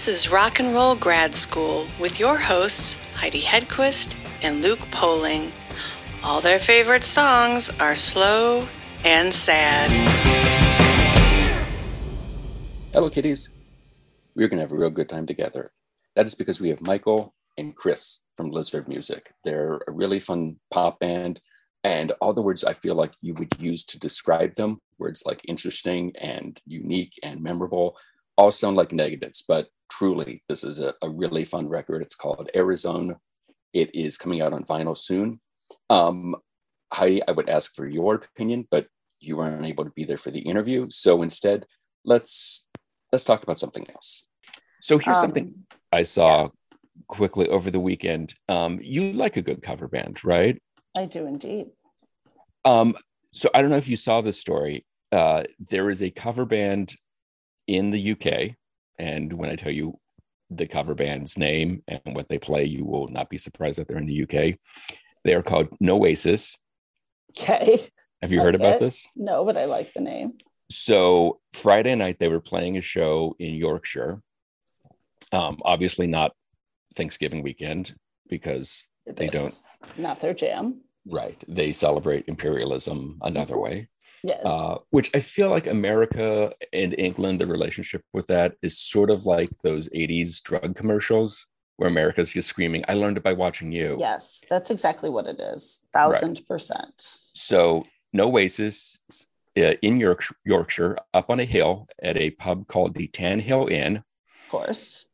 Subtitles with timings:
[0.00, 5.52] This is Rock and Roll Grad School with your hosts, Heidi Hedquist and Luke Poling.
[6.22, 8.66] All their favorite songs are slow
[9.04, 9.90] and sad.
[12.94, 13.50] Hello, kitties.
[14.34, 15.70] We're going to have a real good time together.
[16.16, 19.34] That is because we have Michael and Chris from Lizard Music.
[19.44, 21.42] They're a really fun pop band.
[21.84, 25.42] And all the words I feel like you would use to describe them, words like
[25.46, 27.98] interesting and unique and memorable,
[28.40, 29.44] all sound like negatives.
[29.46, 32.00] But truly, this is a, a really fun record.
[32.00, 33.18] It's called Arizona.
[33.74, 35.40] It is coming out on vinyl soon.
[35.90, 36.34] Um,
[36.90, 38.86] Heidi, I would ask for your opinion, but
[39.20, 40.88] you were unable to be there for the interview.
[40.88, 41.66] So instead,
[42.04, 42.64] let's
[43.12, 44.26] let's talk about something else.
[44.80, 45.54] So here's um, something
[45.92, 46.48] I saw yeah.
[47.08, 48.34] quickly over the weekend.
[48.48, 50.60] Um, you like a good cover band, right?
[50.96, 51.66] I do indeed.
[52.64, 52.96] Um,
[53.32, 54.86] so I don't know if you saw this story.
[55.12, 56.96] Uh, there is a cover band
[57.76, 58.56] in the UK,
[58.98, 59.98] and when I tell you
[60.50, 63.98] the cover band's name and what they play, you will not be surprised that they're
[63.98, 64.58] in the UK.
[65.24, 66.58] They are called Noasis.
[67.38, 67.88] Okay.
[68.20, 69.06] Have you heard about this?
[69.14, 70.34] No, but I like the name.
[70.70, 74.20] So Friday night they were playing a show in Yorkshire.
[75.32, 76.32] Um, obviously not
[76.96, 77.94] Thanksgiving weekend
[78.28, 79.54] because they don't
[79.96, 80.82] not their jam.
[81.06, 81.42] Right.
[81.48, 83.88] They celebrate imperialism another way.
[84.22, 84.42] Yes.
[84.44, 89.26] Uh, which I feel like America and England, the relationship with that is sort of
[89.26, 91.46] like those 80s drug commercials
[91.76, 93.96] where America's just screaming, I learned it by watching you.
[93.98, 95.80] Yes, that's exactly what it is.
[95.92, 96.48] Thousand right.
[96.48, 97.16] percent.
[97.34, 98.98] So, Noasis
[99.56, 103.68] uh, in York- Yorkshire, up on a hill at a pub called the Tan Hill
[103.68, 103.96] Inn.
[103.96, 105.06] Of course.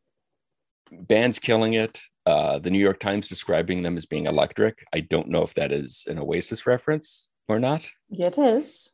[0.90, 2.00] Band's killing it.
[2.24, 4.82] Uh, the New York Times describing them as being electric.
[4.92, 7.88] I don't know if that is an Oasis reference or not.
[8.10, 8.90] It is.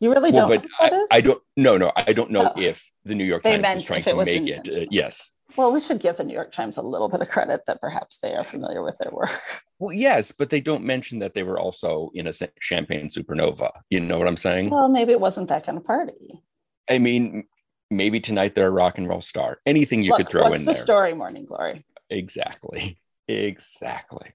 [0.00, 0.62] You really well, don't.
[0.78, 1.42] But I, I, don't.
[1.56, 2.60] No, no, I don't know oh.
[2.60, 4.68] if the New York Times is trying to make it.
[4.68, 5.32] Uh, yes.
[5.56, 8.18] Well, we should give the New York Times a little bit of credit that perhaps
[8.18, 9.30] they are familiar with their work.
[9.80, 13.70] Well, yes, but they don't mention that they were also in a champagne supernova.
[13.90, 14.70] You know what I'm saying?
[14.70, 16.42] Well, maybe it wasn't that kind of party.
[16.88, 17.44] I mean,
[17.90, 19.58] maybe tonight they're a rock and roll star.
[19.66, 20.80] Anything you Look, could throw what's in the there.
[20.80, 21.84] story, Morning Glory?
[22.08, 22.98] Exactly.
[23.26, 24.32] Exactly.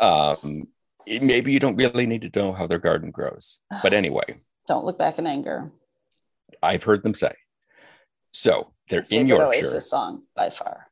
[0.00, 0.66] Um,
[1.06, 3.60] maybe you don't really need to know how their garden grows.
[3.84, 4.34] But anyway,
[4.70, 5.72] don't look back in anger.
[6.62, 7.32] I've heard them say.
[8.30, 9.46] So they're in Yorkshire.
[9.46, 10.86] Oasis song by far.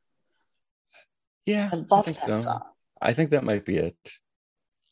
[1.45, 2.33] Yeah, I love I that so.
[2.33, 2.63] song.
[3.01, 3.95] I think that might be it.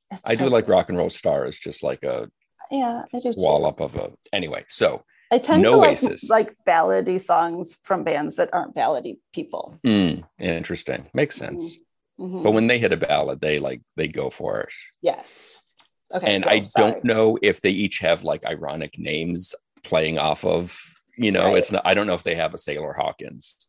[0.10, 0.72] It's I so do like good.
[0.72, 2.30] rock and roll star stars, just like a
[2.72, 4.64] yeah, I do wall up of a anyway.
[4.70, 6.00] So I tend no to like
[6.30, 9.78] like ballady songs from bands that aren't ballady people.
[9.86, 11.78] Mm, interesting, makes sense.
[12.20, 12.24] Mm-hmm.
[12.24, 12.44] mm-hmm.
[12.44, 14.70] But when they hit a ballad, they like they go for it.
[15.02, 15.67] Yes.
[16.14, 16.36] Okay.
[16.36, 16.92] And go, I sorry.
[16.92, 19.54] don't know if they each have like ironic names
[19.84, 20.80] playing off of
[21.18, 21.58] you know, right.
[21.58, 21.82] it's not.
[21.84, 23.68] I don't know if they have a Sailor Hawkins.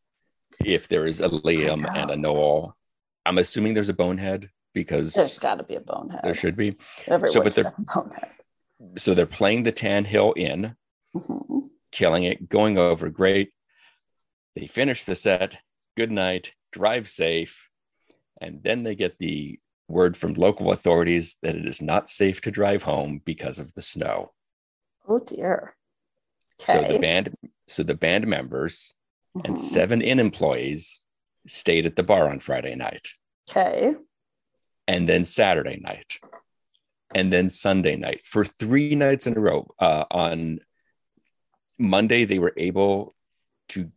[0.64, 2.76] If there is a Liam and a Noel,
[3.24, 6.20] I'm assuming there's a Bonehead because there's got to be a Bonehead.
[6.22, 6.76] There should be.
[7.06, 8.30] Everyone so, but they're bonehead.
[8.98, 10.76] So they're playing the Tan Hill Inn,
[11.16, 11.58] mm-hmm.
[11.90, 13.52] killing it, going over great.
[14.54, 15.58] They finish the set.
[15.96, 16.52] Good night.
[16.70, 17.68] Drive safe,
[18.42, 22.50] and then they get the word from local authorities that it is not safe to
[22.50, 24.32] drive home because of the snow.
[25.08, 25.74] Oh dear.
[26.62, 26.86] Okay.
[26.86, 27.34] So the band,
[27.66, 28.94] so the band members
[29.36, 29.46] mm-hmm.
[29.46, 31.00] and seven inn employees
[31.46, 33.08] stayed at the bar on Friday night.
[33.50, 33.94] Okay.
[34.86, 36.18] And then Saturday night.
[37.14, 39.70] And then Sunday night for three nights in a row.
[39.78, 40.58] Uh, on
[41.78, 43.14] Monday, they were able
[43.70, 43.90] to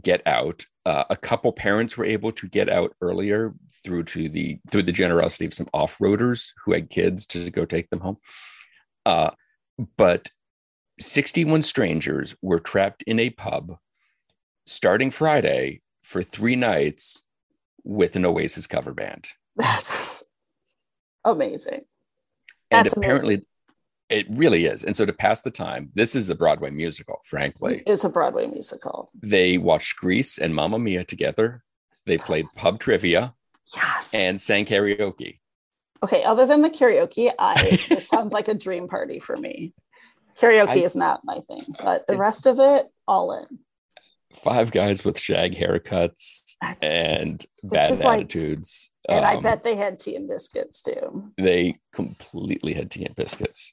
[0.00, 0.64] get out.
[0.86, 4.92] Uh, a couple parents were able to get out earlier through to the through the
[4.92, 8.18] generosity of some off-roaders who had kids to go take them home.
[9.06, 9.30] Uh,
[9.96, 10.30] but
[11.00, 13.76] 61 strangers were trapped in a pub
[14.66, 17.22] starting Friday for three nights
[17.82, 19.26] with an Oasis cover band.
[19.56, 20.24] That's
[21.24, 21.84] amazing.
[22.70, 23.46] And That's apparently, amazing.
[24.14, 24.84] It really is.
[24.84, 27.82] And so to pass the time, this is a Broadway musical, frankly.
[27.86, 29.10] It's a Broadway musical.
[29.20, 31.64] They watched Grease and Mamma Mia together.
[32.06, 33.34] They played pub trivia.
[33.74, 34.14] Yes.
[34.14, 35.40] And sang karaoke.
[36.02, 37.54] Okay, other than the karaoke, I
[37.88, 39.74] this sounds like a dream party for me.
[40.38, 43.58] Karaoke I, is not my thing, but the rest of it, all in.
[44.32, 48.90] Five guys with shag haircuts That's, and bad attitudes.
[49.08, 51.32] Like, and um, I bet they had tea and biscuits too.
[51.38, 53.72] They completely had tea and biscuits.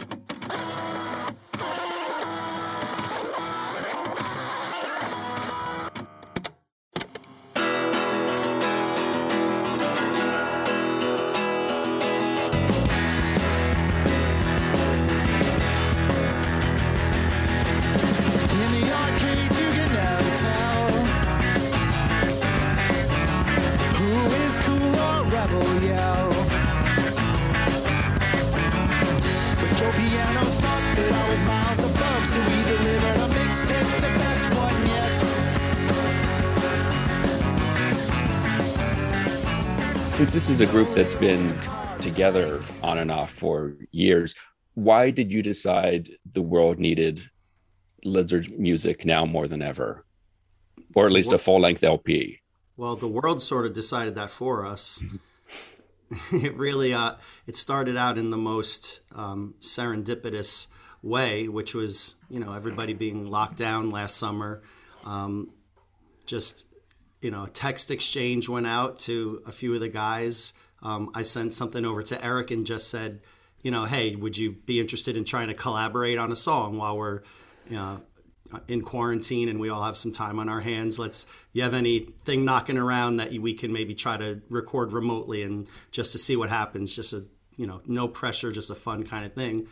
[40.21, 41.51] Since this is a group that's been
[41.99, 44.35] together on and off for years,
[44.75, 47.23] why did you decide the world needed
[48.03, 50.05] Lizard music now more than ever?
[50.93, 52.39] Or at least a full length LP?
[52.77, 55.03] Well, the world sort of decided that for us.
[56.31, 57.13] it really uh,
[57.47, 60.67] it started out in the most um, serendipitous
[61.01, 64.61] way, which was you know everybody being locked down last summer.
[65.03, 65.49] Um,
[66.27, 66.67] just
[67.21, 70.53] you know, a text exchange went out to a few of the guys.
[70.81, 73.21] Um, I sent something over to Eric and just said,
[73.61, 76.97] you know, hey, would you be interested in trying to collaborate on a song while
[76.97, 77.21] we're,
[77.69, 78.01] you know,
[78.67, 80.99] in quarantine and we all have some time on our hands.
[80.99, 85.67] Let's, you have anything knocking around that we can maybe try to record remotely and
[85.91, 86.95] just to see what happens.
[86.95, 87.25] Just a,
[87.55, 89.67] you know, no pressure, just a fun kind of thing.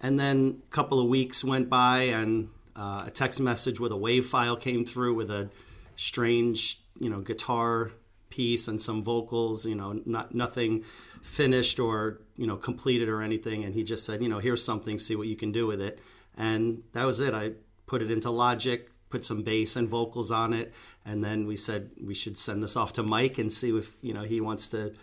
[0.00, 3.96] And then a couple of weeks went by and uh, a text message with a
[3.96, 5.50] wave file came through with a
[5.98, 7.90] strange, you know, guitar
[8.30, 10.84] piece and some vocals, you know, not nothing
[11.22, 13.64] finished or, you know, completed or anything.
[13.64, 15.98] And he just said, you know, here's something, see what you can do with it.
[16.36, 17.34] And that was it.
[17.34, 17.54] I
[17.86, 20.72] put it into Logic, put some bass and vocals on it,
[21.04, 24.14] and then we said we should send this off to Mike and see if, you
[24.14, 24.94] know, he wants to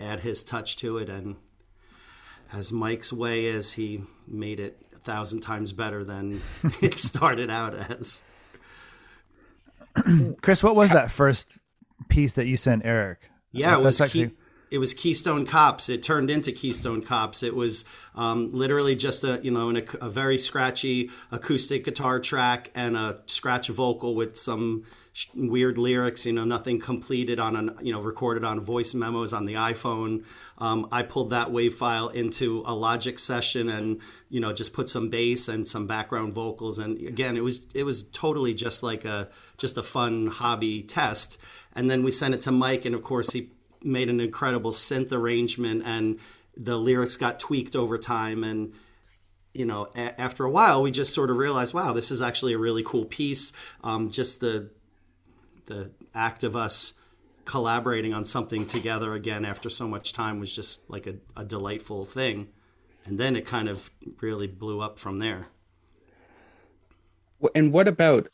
[0.00, 1.10] add his touch to it.
[1.10, 1.36] And
[2.54, 6.40] as Mike's way is, he made it a thousand times better than
[6.80, 8.22] it started out as.
[10.42, 11.58] Chris, what was that first
[12.08, 13.30] piece that you sent Eric?
[13.52, 14.32] Yeah, it was actually.
[14.76, 15.88] It was Keystone Cops.
[15.88, 17.42] It turned into Keystone Cops.
[17.42, 22.70] It was um, literally just a you know a, a, very scratchy acoustic guitar track
[22.74, 24.84] and a scratch vocal with some
[25.34, 26.26] weird lyrics.
[26.26, 30.26] You know, nothing completed on an you know recorded on voice memos on the iPhone.
[30.58, 34.90] Um, I pulled that wave file into a Logic session and you know just put
[34.90, 36.78] some bass and some background vocals.
[36.78, 41.40] And again, it was it was totally just like a just a fun hobby test.
[41.74, 43.50] And then we sent it to Mike, and of course he
[43.82, 46.18] made an incredible synth arrangement and
[46.56, 48.72] the lyrics got tweaked over time and
[49.52, 52.52] you know a- after a while we just sort of realized wow this is actually
[52.52, 53.52] a really cool piece.
[53.84, 54.70] Um, just the
[55.66, 56.94] the act of us
[57.44, 62.04] collaborating on something together again after so much time was just like a, a delightful
[62.04, 62.48] thing.
[63.04, 63.90] And then it kind of
[64.20, 65.46] really blew up from there.
[67.54, 68.28] And what about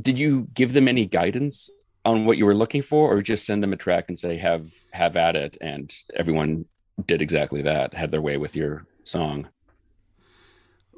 [0.00, 1.68] did you give them any guidance
[2.04, 4.72] on what you were looking for or just send them a track and say have
[4.92, 6.64] have at it and everyone
[7.06, 9.48] did exactly that had their way with your song?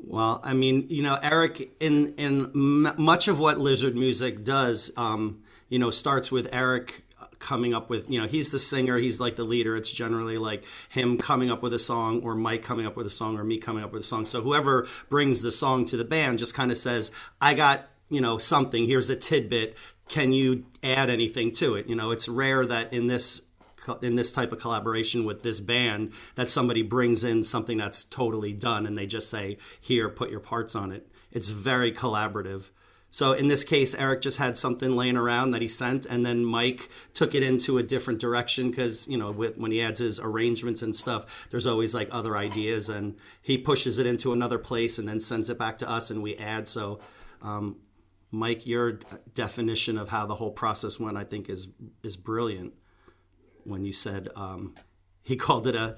[0.06, 5.42] Well i mean you know eric in in much of what lizard music does um,
[5.70, 7.04] you know starts with eric
[7.38, 9.76] coming up with you know he's the singer he's like the leader.
[9.76, 13.10] It's generally like him coming up with a song or mike coming up with a
[13.10, 14.24] song or me coming up with a song.
[14.24, 18.20] So whoever brings the song to the band just kind of says i got you
[18.20, 18.86] know something.
[18.86, 19.76] Here's a tidbit
[20.08, 21.88] can you add anything to it?
[21.88, 23.42] You know, it's rare that in this
[24.00, 28.54] in this type of collaboration with this band that somebody brings in something that's totally
[28.54, 32.70] done and they just say, "Here, put your parts on it." It's very collaborative.
[33.10, 36.44] So in this case, Eric just had something laying around that he sent, and then
[36.44, 40.18] Mike took it into a different direction because you know with, when he adds his
[40.18, 44.98] arrangements and stuff, there's always like other ideas, and he pushes it into another place
[44.98, 46.66] and then sends it back to us, and we add.
[46.66, 46.98] So
[47.40, 47.76] um,
[48.34, 48.98] Mike, your
[49.34, 51.68] definition of how the whole process went, I think, is
[52.02, 52.74] is brilliant.
[53.64, 54.74] When you said um,
[55.22, 55.96] he called it a,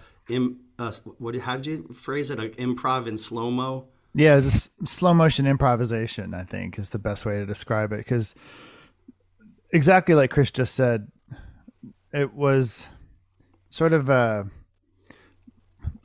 [0.79, 1.35] a, what?
[1.37, 2.39] How did you phrase it?
[2.39, 3.89] An improv in slow mo.
[4.15, 6.35] Yeah, it's slow motion improvisation.
[6.35, 8.35] I think is the best way to describe it because
[9.71, 11.11] exactly like Chris just said,
[12.13, 12.89] it was
[13.71, 14.45] sort of uh,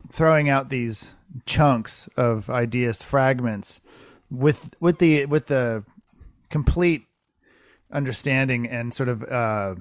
[0.10, 3.80] throwing out these chunks of ideas, fragments
[4.30, 5.84] with with the with the
[6.52, 7.08] complete
[7.92, 9.76] understanding and sort of uh,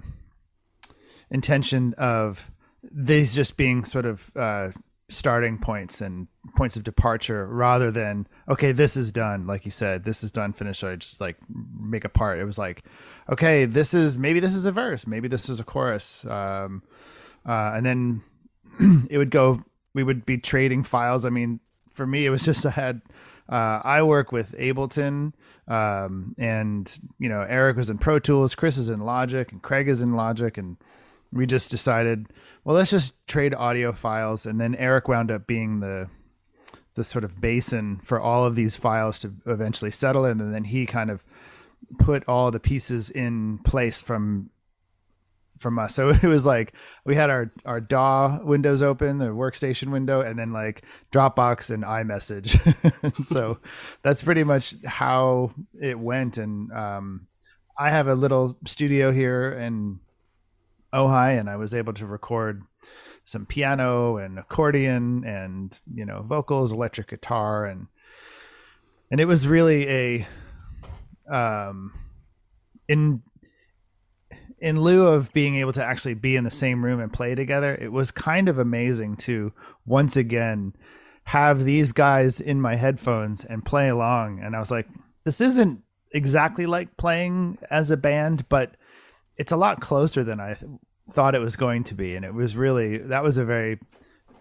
[1.31, 2.51] intention of
[2.83, 4.71] these just being sort of uh,
[5.09, 10.05] starting points and points of departure rather than okay this is done like you said
[10.05, 11.37] this is done finished i just like
[11.79, 12.39] make a part.
[12.39, 12.85] It was like
[13.29, 16.83] okay this is maybe this is a verse maybe this is a chorus um,
[17.47, 18.23] uh, and then
[19.11, 19.63] it would go
[19.95, 21.25] we would be trading files.
[21.25, 21.61] I mean
[21.91, 23.03] for me it was just i had
[23.51, 25.33] uh, I work with Ableton,
[25.67, 29.89] um, and you know Eric was in Pro Tools, Chris is in Logic, and Craig
[29.89, 30.77] is in Logic, and
[31.33, 32.29] we just decided,
[32.65, 36.09] well, let's just trade audio files, and then Eric wound up being the
[36.95, 40.65] the sort of basin for all of these files to eventually settle in, and then
[40.65, 41.27] he kind of
[41.99, 44.51] put all the pieces in place from
[45.61, 45.95] from us.
[46.01, 46.73] So it was like
[47.05, 51.85] we had our our DAW windows open, the workstation window, and then like Dropbox and
[51.85, 53.25] iMessage.
[53.25, 53.59] so
[54.03, 56.39] that's pretty much how it went.
[56.39, 57.27] And um,
[57.79, 60.01] I have a little studio here, in
[60.95, 62.63] Ojai, and I was able to record
[63.25, 67.89] some piano and accordion and you know vocals, electric guitar, and
[69.11, 70.27] and it was really a
[71.29, 71.93] um
[72.89, 73.23] in
[74.61, 77.75] in lieu of being able to actually be in the same room and play together,
[77.81, 79.53] it was kind of amazing to
[79.87, 80.75] once again
[81.25, 84.41] have these guys in my headphones and play along.
[84.41, 84.89] And I was like,
[85.25, 88.77] this isn't exactly like playing as a band, but
[89.37, 90.71] it's a lot closer than I th-
[91.11, 92.17] thought it was going to be.
[92.17, 93.79] And it was really, that was a very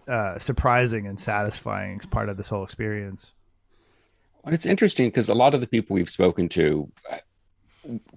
[0.06, 3.32] uh, surprising and satisfying part of this whole experience.
[4.42, 6.90] Well, it's interesting because a lot of the people we've spoken to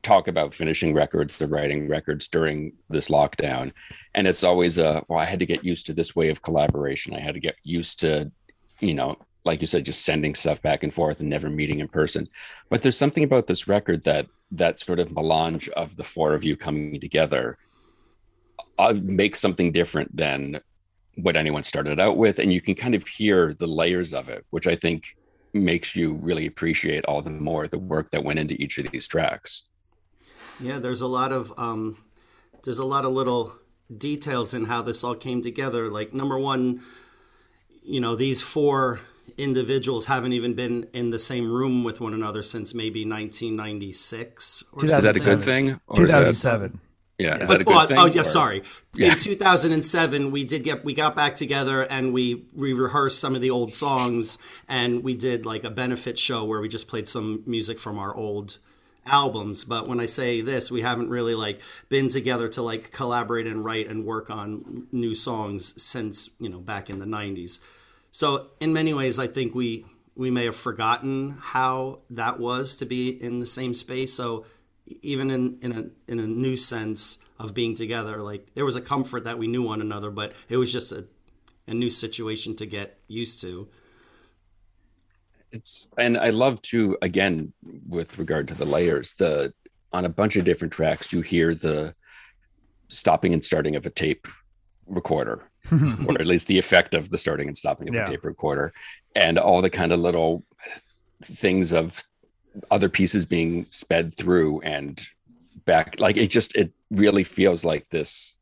[0.02, 3.72] talk about finishing records, the writing records during this lockdown.
[4.14, 7.16] And it's always a, well, I had to get used to this way of collaboration.
[7.16, 8.32] I had to get used to,
[8.80, 9.16] you know,
[9.46, 12.28] like you said, just sending stuff back and forth and never meeting in person.
[12.70, 16.44] But there's something about this record that that sort of melange of the four of
[16.44, 17.58] you coming together
[18.78, 20.60] uh, makes something different than
[21.16, 22.40] what anyone started out with.
[22.40, 25.16] And you can kind of hear the layers of it, which I think
[25.54, 29.08] makes you really appreciate all the more the work that went into each of these
[29.08, 29.64] tracks.
[30.60, 31.98] Yeah, there's a lot of um,
[32.64, 33.54] there's a lot of little
[33.96, 35.90] details in how this all came together.
[35.90, 36.82] Like number one,
[37.84, 39.00] you know, these four
[39.38, 44.64] individuals haven't even been in the same room with one another since maybe 1996.
[44.74, 45.80] Or is that a good thing?
[45.96, 46.80] 2007.
[47.24, 47.98] Yeah, is that a good oh, thing?
[47.98, 48.26] Oh, yeah, or?
[48.26, 48.64] sorry.
[48.96, 49.14] Yeah.
[49.14, 53.42] In 2007, we did get we got back together and we we rehearsed some of
[53.42, 54.38] the old songs
[54.68, 58.14] and we did like a benefit show where we just played some music from our
[58.14, 58.60] old
[59.06, 59.64] albums.
[59.66, 63.64] But when I say this, we haven't really like been together to like collaborate and
[63.64, 67.60] write and work on new songs since you know back in the 90s.
[68.12, 72.86] So in many ways, I think we we may have forgotten how that was to
[72.86, 74.14] be in the same space.
[74.14, 74.46] So
[74.86, 78.82] even in in a in a new sense of being together like there was a
[78.82, 81.06] comfort that we knew one another but it was just a,
[81.68, 83.68] a new situation to get used to
[85.52, 87.54] it's and i love to again
[87.88, 89.54] with regard to the layers the
[89.94, 91.94] on a bunch of different tracks you hear the
[92.90, 94.28] stopping and starting of a tape
[94.88, 95.50] recorder
[96.08, 98.06] or at least the effect of the starting and stopping of yeah.
[98.06, 98.74] the tape recorder
[99.16, 100.44] and all the kind of little
[101.24, 102.04] things of
[102.72, 105.06] other pieces being sped through and
[105.66, 108.38] back like it just it really feels like this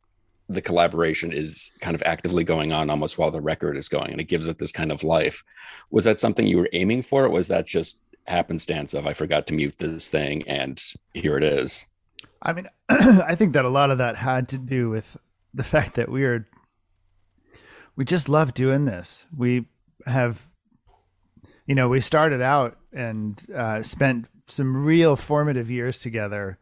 [0.49, 4.19] the collaboration is kind of actively going on almost while the record is going and
[4.19, 5.43] it gives it this kind of life.
[5.91, 9.47] Was that something you were aiming for or was that just happenstance of i forgot
[9.47, 10.81] to mute this thing and
[11.15, 11.83] here it is
[12.43, 15.17] i mean i think that a lot of that had to do with
[15.55, 16.47] the fact that we are
[17.95, 19.27] we just love doing this.
[19.35, 19.65] We
[20.05, 20.47] have
[21.67, 26.57] you know, we started out and uh, spent some real formative years together,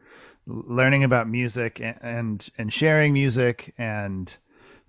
[0.46, 4.38] learning about music and, and and sharing music and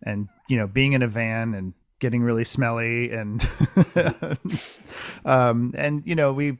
[0.02, 3.46] and you know being in a van and getting really smelly and
[5.24, 6.58] um, and you know we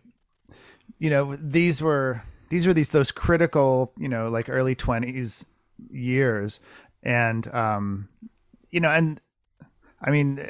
[0.99, 5.45] you know these were these were these those critical you know like early 20s
[5.91, 6.61] years.
[7.03, 8.11] And um
[8.71, 9.21] you know and
[10.01, 10.41] i mean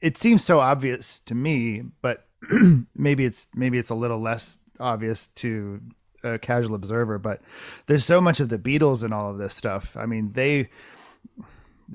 [0.00, 2.26] it seems so obvious to me but
[2.96, 5.80] maybe it's maybe it's a little less obvious to
[6.24, 7.40] a casual observer, but
[7.86, 9.96] there's so much of the Beatles and all of this stuff.
[9.96, 10.70] I mean, they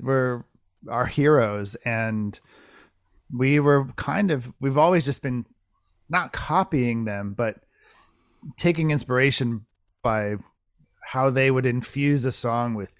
[0.00, 0.44] were
[0.88, 2.38] our heroes, and
[3.32, 5.46] we were kind of we've always just been
[6.08, 7.56] not copying them, but
[8.56, 9.66] taking inspiration
[10.02, 10.36] by
[11.00, 12.94] how they would infuse a song with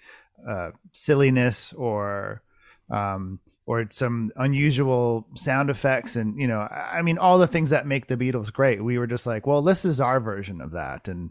[0.47, 2.43] uh, silliness or
[2.91, 6.17] um, or some unusual sound effects.
[6.17, 9.07] And you know i mean all the things that make the beatles great we were
[9.07, 11.07] just like well this is our version of that.
[11.07, 11.31] And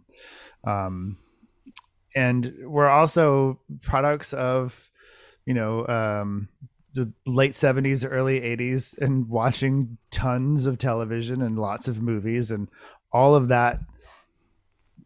[0.64, 1.18] um
[2.16, 4.92] and we're also products of
[5.46, 6.48] you know um
[6.94, 12.50] the late 70s early 80s and watching tons of television and lots of movies.
[12.50, 12.70] And
[13.12, 13.80] all of that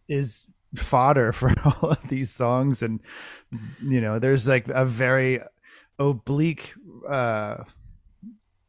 [0.08, 0.46] is
[0.76, 2.82] fodder for all of these songs.
[2.82, 3.00] And
[3.82, 5.40] you know there's like a very
[6.02, 6.74] oblique
[7.08, 7.63] uh,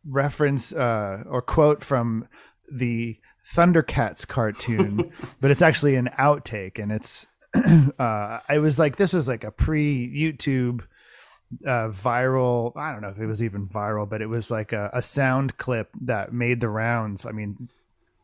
[0.04, 2.28] reference uh, or quote from
[2.70, 3.18] the
[3.54, 7.26] Thundercats cartoon, but it's actually an outtake, and it's
[7.98, 10.82] uh, I was like this was like a pre YouTube
[11.66, 12.72] uh, viral.
[12.76, 15.56] I don't know if it was even viral, but it was like a, a sound
[15.58, 17.26] clip that made the rounds.
[17.26, 17.68] I mean,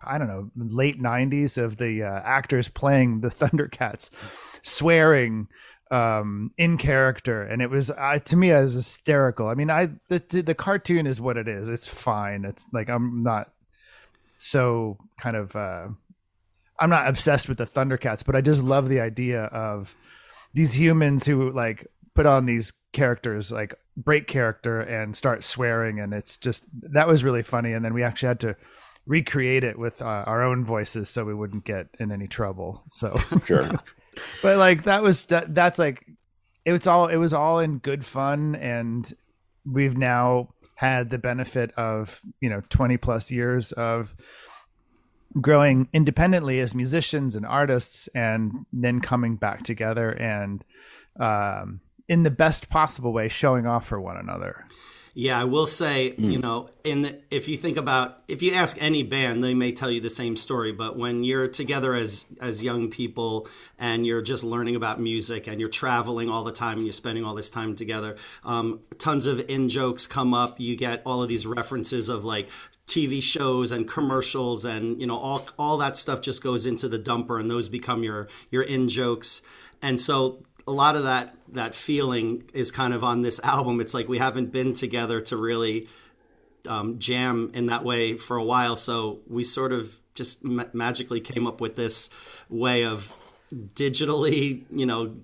[0.03, 4.11] I don't know, late '90s of the uh, actors playing the Thundercats
[4.63, 5.49] swearing
[5.91, 9.49] um in character and it was uh, to me it was hysterical.
[9.49, 11.69] I mean i the, the cartoon is what it is.
[11.69, 12.45] It's fine.
[12.45, 13.51] It's like i'm not
[14.37, 15.89] so kind of uh
[16.79, 19.97] i'm not obsessed with the thundercats but i just love the idea of
[20.55, 26.15] these humans who like put on these characters like break character and start swearing and
[26.15, 27.73] it's just that was really funny.
[27.73, 28.57] And then we actually had to
[29.07, 32.83] recreate it with uh, our own voices so we wouldn't get in any trouble.
[32.87, 33.69] So Sure.
[34.43, 36.05] But like that was that, that's like
[36.65, 39.13] it was all it was all in good fun and
[39.65, 44.15] we've now had the benefit of you know 20 plus years of
[45.41, 50.65] growing independently as musicians and artists and then coming back together and
[51.21, 54.65] um, in the best possible way showing off for one another
[55.21, 56.31] Yeah, I will say, Hmm.
[56.31, 59.73] you know, in the, if you think about if you ask any band, they may
[59.73, 60.71] tell you the same story.
[60.71, 63.49] But when you're together as as young people
[63.81, 67.25] and you're just learning about music and you're traveling all the time and you're spending
[67.25, 70.61] all this time together, um, tons of in jokes come up.
[70.61, 72.49] You get all of these references of like
[72.87, 76.99] TV shows and commercials and you know all all that stuff just goes into the
[76.99, 79.43] dumper and those become your your in jokes.
[79.83, 83.81] And so a lot of that that feeling is kind of on this album.
[83.81, 85.89] It's like we haven't been together to really
[86.69, 91.21] um, jam in that way for a while, so we sort of just ma- magically
[91.21, 92.11] came up with this
[92.51, 93.15] way of
[93.53, 95.17] digitally, you know,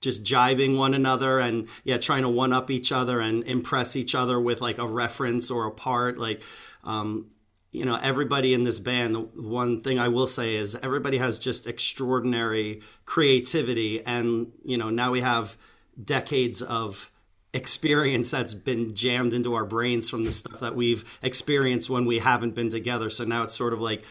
[0.00, 4.14] just jibing one another and yeah, trying to one up each other and impress each
[4.14, 6.18] other with like a reference or a part.
[6.18, 6.42] Like,
[6.84, 7.30] um,
[7.74, 11.40] you know, everybody in this band, the one thing I will say is everybody has
[11.40, 14.04] just extraordinary creativity.
[14.06, 15.56] And, you know, now we have
[16.02, 17.10] decades of
[17.52, 22.20] experience that's been jammed into our brains from the stuff that we've experienced when we
[22.20, 23.10] haven't been together.
[23.10, 24.04] So now it's sort of like,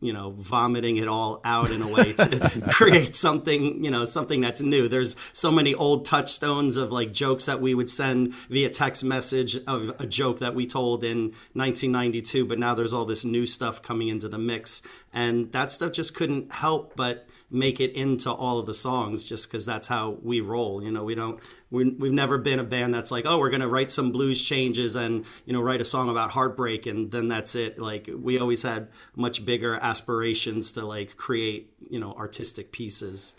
[0.00, 4.40] you know, vomiting it all out in a way to create something, you know, something
[4.40, 4.86] that's new.
[4.86, 9.56] There's so many old touchstones of like jokes that we would send via text message
[9.66, 13.82] of a joke that we told in 1992, but now there's all this new stuff
[13.82, 14.82] coming into the mix.
[15.18, 19.48] And that stuff just couldn't help but make it into all of the songs just
[19.48, 20.80] because that's how we roll.
[20.80, 21.40] You know, we don't,
[21.72, 24.44] we, we've never been a band that's like, oh, we're going to write some blues
[24.44, 27.80] changes and, you know, write a song about heartbreak and then that's it.
[27.80, 33.34] Like, we always had much bigger aspirations to like create, you know, artistic pieces.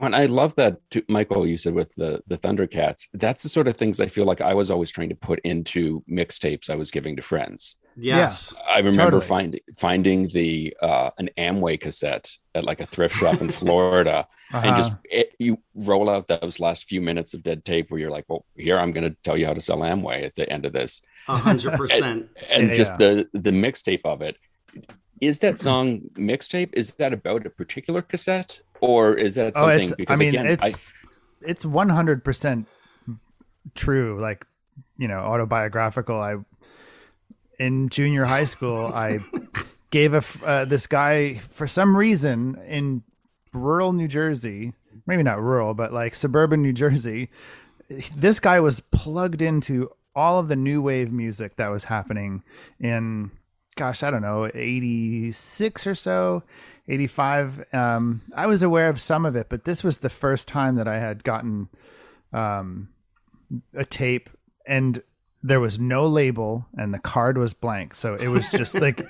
[0.00, 1.46] And I love that, too, Michael.
[1.46, 3.08] You said with the the Thundercats.
[3.14, 6.02] That's the sort of things I feel like I was always trying to put into
[6.10, 7.76] mixtapes I was giving to friends.
[7.96, 8.54] Yes.
[8.68, 9.26] I remember Totally.
[9.26, 14.66] finding finding the uh, an Amway cassette at like a thrift shop in Florida, and
[14.70, 14.76] Uh-huh.
[14.76, 18.24] just it, you roll out those last few minutes of dead tape where you're like,
[18.28, 20.72] "Well, here I'm going to tell you how to sell Amway at the end of
[20.72, 22.30] this," hundred percent.
[22.50, 22.98] and Yeah, just yeah.
[22.98, 24.36] the the mixtape of it.
[25.20, 26.70] Is that song mixtape?
[26.72, 30.06] Is that about a particular cassette, or is that oh something?
[30.08, 30.70] i mean again, it's I,
[31.46, 32.66] it's 100%
[33.74, 34.44] true like
[34.98, 36.34] you know autobiographical i
[37.58, 39.18] in junior high school i
[39.90, 43.02] gave a uh, this guy for some reason in
[43.52, 44.72] rural new jersey
[45.06, 47.30] maybe not rural but like suburban new jersey
[48.16, 52.42] this guy was plugged into all of the new wave music that was happening
[52.80, 53.30] in
[53.76, 56.42] gosh i don't know 86 or so
[56.88, 60.74] 85 um i was aware of some of it but this was the first time
[60.76, 61.68] that i had gotten
[62.32, 62.88] um
[63.74, 64.30] a tape.
[64.66, 65.02] And
[65.46, 67.94] there was no label and the card was blank.
[67.94, 69.02] So it was just like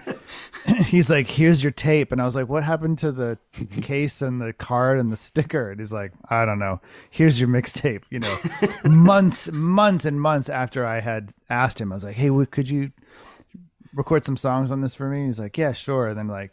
[0.87, 2.11] he's like here's your tape.
[2.11, 3.38] And i was like what happened to the
[3.81, 5.70] case and the card and the sticker?
[5.70, 6.81] And he's like i don't know.
[7.09, 8.37] Here's your mixtape you know.
[8.85, 12.90] Months months and months after i had asked him i was like hey could you
[13.94, 15.27] record some songs on this for me?
[15.27, 16.09] He's like yeah sure.
[16.09, 16.51] And then like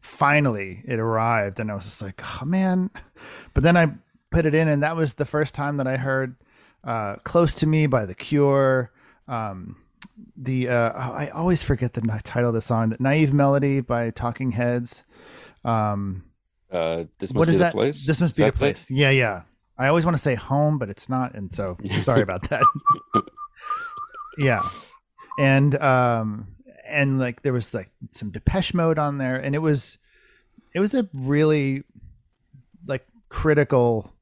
[0.00, 2.88] finally it arrived and i was just like oh man.
[3.52, 3.92] But then i
[4.30, 6.36] put it in and that was the first time that i heard
[6.82, 8.90] uh, close to me by the cure
[9.28, 9.76] um,
[10.36, 14.10] the uh, oh, i always forget the title of the song the naive melody by
[14.10, 15.04] talking heads.
[15.64, 16.24] Um,
[16.70, 17.72] uh, this must what be is that?
[17.72, 18.06] Place.
[18.06, 18.90] this must Is be the place.
[18.90, 19.42] Yeah yeah.
[19.76, 22.62] I always want to say home but it's not and so i'm sorry about that.
[24.38, 24.62] Yeah.
[25.38, 26.48] And um
[26.86, 29.98] and like there was like some depeche mode on there and it was
[30.74, 31.84] it was a really
[32.86, 34.12] like critical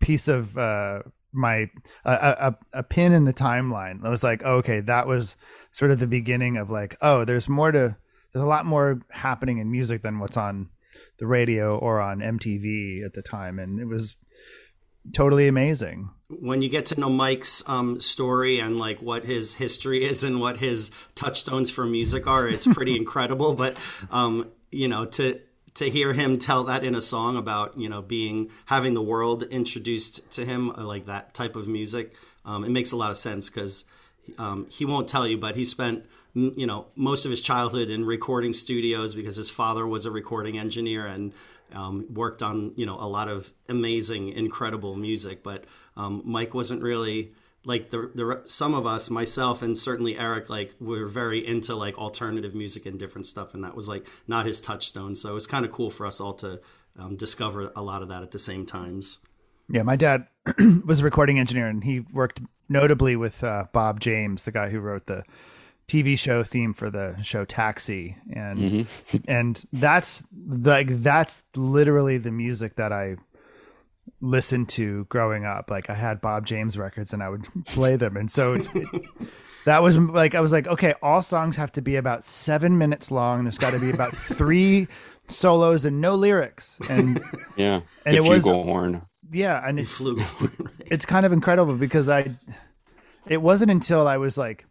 [0.00, 1.70] piece of uh my
[2.04, 4.04] a, a a pin in the timeline.
[4.04, 5.36] I was like okay that was
[5.70, 7.96] sort of the beginning of like oh there's more to
[8.32, 10.70] there's a lot more happening in music than what's on
[11.18, 13.58] the radio or on mtv at the time.
[13.58, 14.16] And it was
[15.12, 16.10] totally amazing.
[16.28, 20.40] When you get to know Mike's um, story and like what his history is and
[20.40, 23.54] what his touchstones for music are, it's pretty incredible.
[23.54, 23.76] But
[24.10, 25.40] um, you know, to
[25.74, 29.44] to hear him tell that in a song about you know being having the world
[29.44, 33.16] introduced to him uh, like that type of music, um, it makes a lot of
[33.16, 33.84] sense because
[34.38, 36.04] um, he won't tell you, but he spent
[36.34, 40.58] you know most of his childhood in recording studios because his father was a recording
[40.58, 41.32] engineer and
[41.74, 45.42] um, worked on you know a lot of amazing, incredible music.
[45.42, 45.64] But
[45.96, 47.32] um, Mike wasn't really
[47.64, 51.96] like the, the some of us myself and certainly eric like were very into like
[51.96, 55.14] alternative music and different stuff and that was like not his touchstone.
[55.14, 56.60] So it was kind of cool for us all to
[56.98, 59.20] um, discover a lot of that at the same times.
[59.68, 60.26] Yeah my dad
[60.84, 64.80] was a recording engineer and he worked notably with uh, bob james the guy who
[64.80, 65.22] wrote the
[65.86, 68.16] tv show theme for the show taxi.
[68.32, 69.16] And mm-hmm.
[69.28, 73.16] and that's like that's literally the music that i
[74.20, 75.70] listened to growing up.
[75.70, 78.16] Like I had Bob James records and I would play them.
[78.16, 78.66] And so it,
[79.64, 83.10] that was like, I was like, okay, all songs have to be about seven minutes
[83.10, 83.44] long.
[83.44, 84.88] There's got to be about three
[85.26, 86.78] solos and no lyrics.
[86.88, 87.20] And
[87.56, 89.02] yeah, and it was horn.
[89.30, 89.66] Yeah.
[89.66, 90.06] And it's,
[90.80, 92.30] it's kind of incredible because I,
[93.26, 94.66] it wasn't until I was like,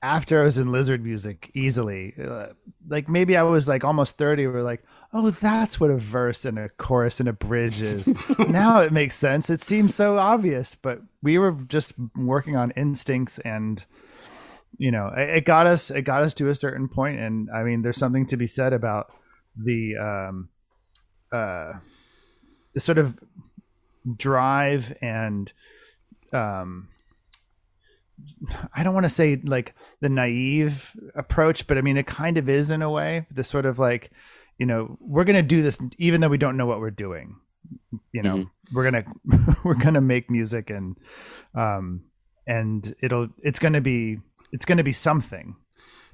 [0.00, 2.46] after I was in lizard music easily, uh,
[2.88, 6.58] like maybe I was like almost 30, we're like, oh, that's what a verse and
[6.58, 8.08] a chorus and a bridge is.
[8.48, 9.48] now it makes sense.
[9.50, 13.84] It seems so obvious, but we were just working on instincts and
[14.76, 17.62] you know, it, it got us it got us to a certain point and I
[17.62, 19.12] mean there's something to be said about
[19.56, 20.48] the um
[21.32, 21.72] uh
[22.74, 23.18] the sort of
[24.16, 25.52] drive and
[26.32, 26.88] um
[28.74, 32.48] I don't want to say like the naive approach, but I mean it kind of
[32.48, 33.26] is in a way.
[33.32, 34.10] The sort of like
[34.58, 37.36] you know we're gonna do this even though we don't know what we're doing
[38.12, 38.38] you know?
[38.38, 38.74] Mm-hmm.
[38.74, 39.04] we're gonna
[39.64, 40.96] we're gonna make music and
[41.54, 42.04] um
[42.46, 44.18] and it'll it's gonna be
[44.52, 45.56] it's gonna be something.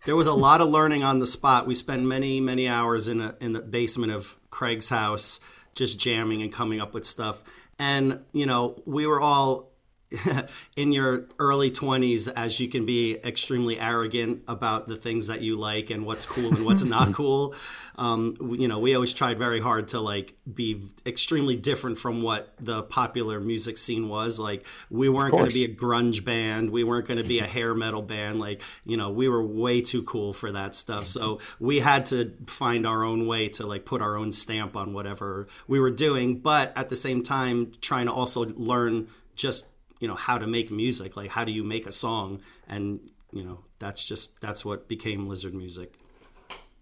[0.04, 1.66] There was a lot of learning on the spot.
[1.66, 5.40] We spent many many hours in a in the basement of craig's house
[5.74, 7.42] just jamming and coming up with stuff.
[7.78, 9.72] And you know we were all
[10.76, 15.56] in your early 20s as you can be extremely arrogant about the things that you
[15.56, 17.54] like and what's cool and what's not cool.
[17.96, 22.54] Um, you know we always tried very hard to like be extremely different from what
[22.58, 24.38] the popular music scene was.
[24.38, 26.70] Like we weren't going to be a grunge band.
[26.70, 28.40] We weren't going to be a hair metal band.
[28.40, 31.06] Like you know we were way too cool for that stuff.
[31.06, 34.92] So we had to find our own way to like put our own stamp on
[34.92, 39.66] whatever we were doing but at the same time trying to also learn just
[40.00, 42.40] you know how to make music like how do you make a song?
[42.68, 43.00] And
[43.32, 45.98] you know that's just that's what became lizard music.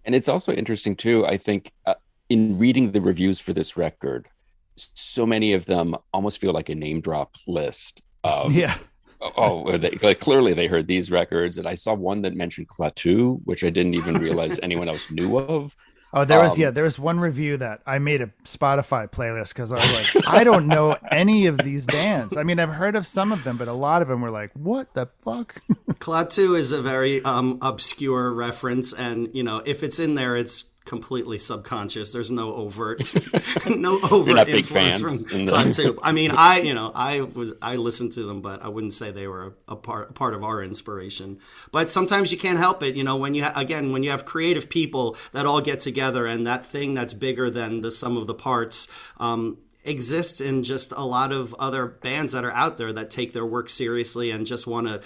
[0.05, 1.95] And it's also interesting too i think uh,
[2.29, 4.29] in reading the reviews for this record
[4.77, 8.77] so many of them almost feel like a name drop list of yeah.
[9.21, 11.59] oh they, like clearly they heard these records.
[11.59, 15.39] And i saw one that mentioned klaatu which i didn't even realize anyone else knew
[15.39, 15.77] of
[16.15, 19.55] Oh, there was um, yeah, there was one review that I made a Spotify playlist
[19.55, 22.37] because I was like, I don't know any of these bands.
[22.37, 24.51] I mean, I've heard of some of them, but a lot of them were like,
[24.53, 25.63] what the fuck?
[25.93, 30.65] Klaatu is a very um, obscure reference, and you know, if it's in there, it's
[30.85, 32.13] completely subconscious.
[32.13, 33.03] There's no overt,
[33.69, 35.99] no overt influence from the...
[36.03, 39.11] I mean, I you know I was I listened to them, but I wouldn't say
[39.11, 41.39] they were a, a part a part of our inspiration.
[41.71, 42.97] But sometimes you can't help it.
[42.97, 46.27] You know, when you ha- again when you have creative people that all get together
[46.27, 48.89] and that thing that's bigger than the sum of the parts.
[49.19, 53.33] Um, exists in just a lot of other bands that are out there that take
[53.33, 55.01] their work seriously and just want to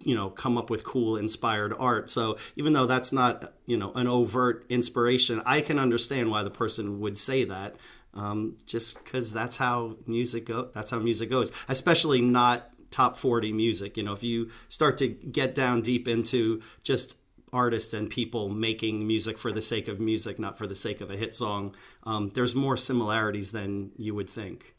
[0.00, 2.10] you know come up with cool inspired art.
[2.10, 6.50] So even though that's not you know an overt inspiration i can understand why the
[6.50, 7.76] person would say that
[8.14, 13.52] um, just because that's how music go that's how music goes especially not top 40
[13.52, 13.96] music.
[13.96, 17.16] You know if you start to get down deep into just
[17.52, 21.10] artists and people making music for the sake of music not for the sake of
[21.10, 24.74] a hit song um, there's more similarities than you would think.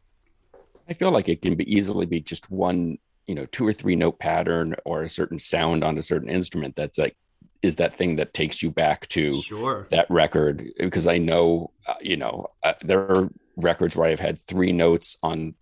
[0.87, 2.97] I feel like it can be easily be just one
[3.31, 6.75] you know two or three note pattern or a certain sound on a certain instrument
[6.75, 7.15] that's like
[7.61, 9.87] is that thing that takes you back to sure.
[9.89, 10.67] that record?
[10.77, 15.15] Because i know uh, you know uh, there are records where i've had three notes
[15.23, 15.55] on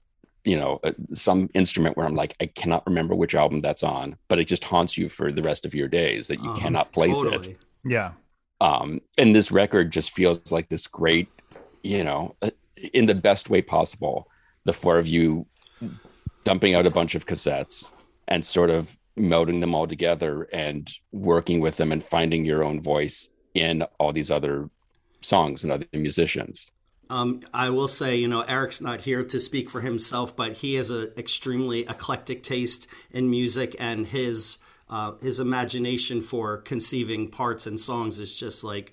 [0.46, 4.16] you know uh, some instrument where i'm like i cannot remember which album that's on
[4.30, 6.92] but it just haunts you for the rest of your days that you um, cannot
[6.92, 7.52] place totally.
[7.52, 8.12] it yeah.
[8.60, 11.30] Um and this record just feels like this great
[11.84, 12.50] you know uh,
[12.94, 14.28] in the best way possible.
[14.66, 15.48] The four of you
[16.44, 17.92] dumping out a bunch of cassettes
[18.28, 22.80] and sort of melding them all together and working with them and finding your own
[22.80, 24.70] voice in all these other
[25.22, 26.72] songs and other musicians.
[27.10, 30.76] Um, I will say, you know, Eric's not here to speak for himself, but he
[30.76, 37.66] has an extremely eclectic taste in music, and his uh, his imagination for conceiving parts
[37.66, 38.92] and songs is just like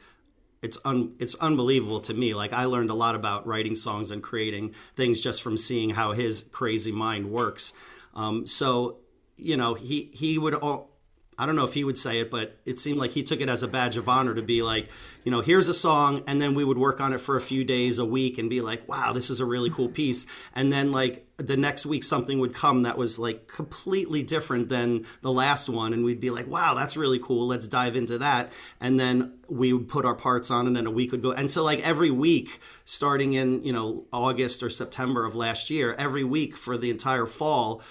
[0.62, 2.34] it's un, it's unbelievable to me.
[2.34, 6.12] Like I learned a lot about writing songs and creating things just from seeing how
[6.12, 7.72] his crazy mind works.
[8.14, 8.98] Um, so
[9.36, 10.95] you know, he he would all.
[11.38, 13.48] I don't know if he would say it, but it seemed like he took it
[13.48, 14.88] as a badge of honor to be like,
[15.22, 17.62] you know, here's a song, and then we would work on it for a few
[17.62, 20.24] days, a week, and be like, wow, this is a really cool piece.
[20.54, 25.04] And then like the next week, something would come that was like completely different than
[25.20, 27.46] the last one, and we'd be like, wow, that's really cool.
[27.46, 28.50] Let's dive into that.
[28.80, 31.32] And then we would put our parts on, and then a week would go.
[31.32, 35.94] And so like every week, starting in you know August or September of last year,
[35.98, 37.82] every week for the entire fall,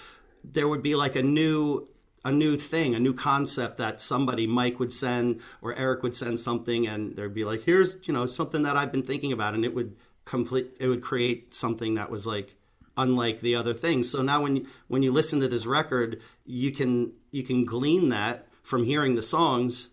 [0.44, 1.88] there would be like a new
[2.26, 6.40] a new thing, a new concept that somebody, Mike would send or Eric would send
[6.40, 9.54] something and there'd be like, here's, you know, something that I've been thinking about.
[9.54, 12.56] And it would complete, it would create something that was like,
[12.98, 14.10] unlike the other things.
[14.10, 18.10] So now when you, when you listen to this record, you can, you can glean
[18.10, 19.90] that from hearing the songs,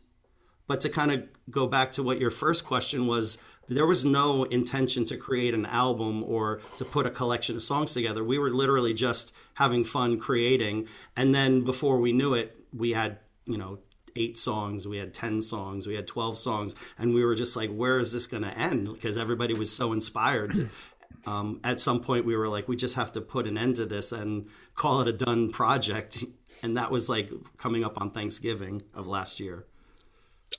[0.72, 3.36] but to kind of go back to what your first question was,
[3.68, 7.92] there was no intention to create an album or to put a collection of songs
[7.92, 8.24] together.
[8.24, 10.88] We were literally just having fun creating.
[11.14, 13.80] And then before we knew it, we had, you know,
[14.16, 16.74] eight songs, we had 10 songs, we had 12 songs.
[16.96, 18.90] And we were just like, where is this going to end?
[18.90, 20.70] Because everybody was so inspired.
[21.26, 23.84] um, at some point, we were like, we just have to put an end to
[23.84, 26.24] this and call it a done project.
[26.62, 29.66] And that was like coming up on Thanksgiving of last year.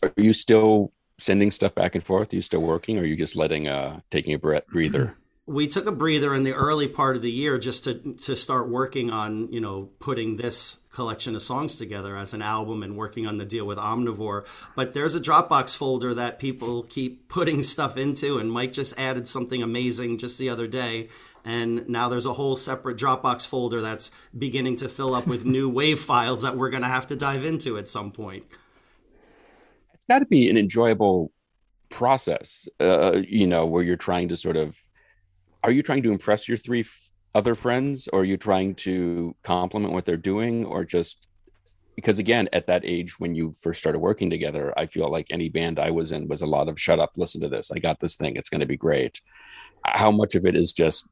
[0.03, 2.33] Are you still sending stuff back and forth?
[2.33, 5.15] Are you still working, or are you just letting uh taking a breather?
[5.45, 8.69] We took a breather in the early part of the year just to to start
[8.69, 13.27] working on you know putting this collection of songs together as an album and working
[13.27, 14.45] on the deal with Omnivore.
[14.73, 19.27] But there's a Dropbox folder that people keep putting stuff into, and Mike just added
[19.27, 21.09] something amazing just the other day.
[21.43, 25.67] And now there's a whole separate Dropbox folder that's beginning to fill up with new
[25.67, 28.45] wave files that we're going to have to dive into at some point
[30.03, 31.31] it's got to be an enjoyable
[31.89, 34.77] process uh, you know where you're trying to sort of
[35.63, 39.33] are you trying to impress your three f- other friends or are you trying to
[39.43, 41.27] compliment what they're doing or just
[41.95, 45.47] because again at that age when you first started working together i feel like any
[45.47, 47.99] band i was in was a lot of shut up listen to this i got
[48.01, 49.21] this thing it's going to be great.
[49.85, 51.07] How much of it is just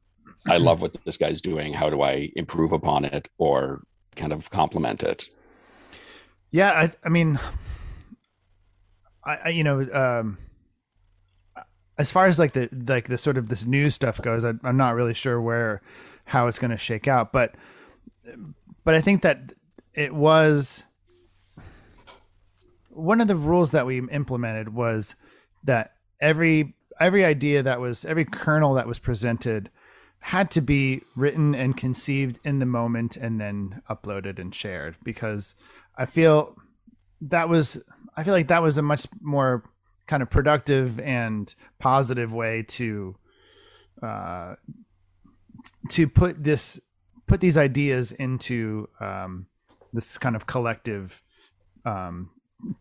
[0.46, 3.84] i love what this guy's doing how do i improve upon it or
[4.16, 5.28] kind of compliment it?
[6.50, 7.38] Yeah i, I mean
[9.24, 10.38] I, I you know, um,
[11.98, 14.76] as far as like the like the sort of this new stuff goes, I, I'm
[14.76, 15.82] not really sure where
[16.26, 17.54] how it's going to shake out, but
[18.84, 19.52] but I think that
[19.94, 20.84] it was
[22.88, 25.14] one of the rules that we implemented was
[25.64, 29.70] that every every idea that was every kernel that was presented
[30.20, 35.56] had to be written and conceived in the moment and then uploaded and shared because
[35.96, 36.56] I feel
[37.20, 37.82] that was
[38.16, 39.64] I feel like that was a much more
[40.06, 43.16] kind of productive and positive way to
[44.02, 44.56] uh,
[45.90, 46.80] to put this
[47.26, 49.46] put these ideas into um,
[49.92, 51.22] this kind of collective
[51.84, 52.30] um,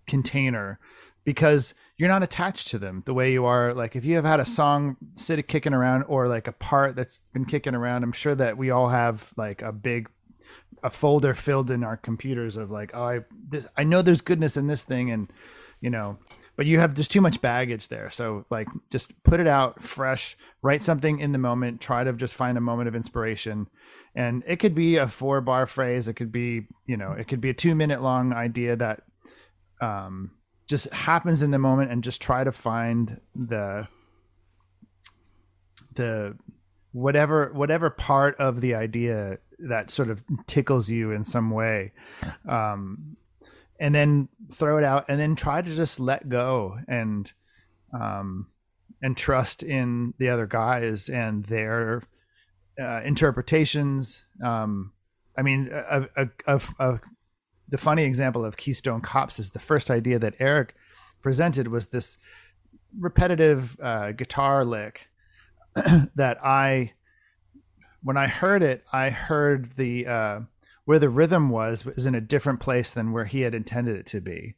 [0.08, 0.80] container
[1.24, 3.74] because you're not attached to them the way you are.
[3.74, 7.20] Like if you have had a song sit kicking around or like a part that's
[7.34, 10.10] been kicking around i'm sure that we all have like a big
[10.84, 14.58] a folder filled in our computers of like, oh, I this I know there's goodness
[14.58, 15.32] in this thing, and
[15.80, 16.18] you know,
[16.56, 18.10] but you have just too much baggage there.
[18.10, 22.36] So like, just put it out fresh, write something in the moment, try to just
[22.36, 23.68] find a moment of inspiration,
[24.16, 27.42] and it could be a four bar phrase, it could be you know, it could
[27.42, 29.04] be a two minute long idea that
[29.82, 30.32] um
[30.68, 33.88] just happens in the moment, and just try to find the
[35.94, 36.38] the
[36.92, 39.38] whatever whatever part of the idea
[39.70, 41.94] that sort of tickles you in some way.
[42.48, 43.18] Um,
[43.80, 47.32] and then throw it out and then try to just let go and
[47.94, 48.48] um,
[49.02, 52.04] and trust in the other guys and their
[52.80, 54.24] uh, interpretations.
[54.44, 54.94] Um,
[55.38, 57.00] i mean a, a, a, a,
[57.70, 60.76] the funny example of keystone cops is the first idea that eric
[61.22, 62.18] presented was this
[63.00, 65.10] repetitive uh, guitar lick
[66.16, 66.92] that i
[68.04, 70.40] when I heard it, I heard the uh,
[70.86, 74.06] where the rhythm was was in a different place than where he had intended it
[74.08, 74.56] to be.